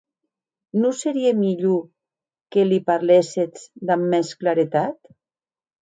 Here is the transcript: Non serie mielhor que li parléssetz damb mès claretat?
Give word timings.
Non 0.81 0.93
serie 1.01 1.31
mielhor 1.43 1.81
que 2.51 2.61
li 2.71 2.79
parléssetz 2.89 3.59
damb 3.87 4.05
mès 4.15 4.29
claretat? 4.43 4.97